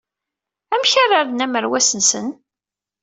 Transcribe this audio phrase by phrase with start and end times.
[0.73, 2.27] Amek ara rren amerwas-nsen?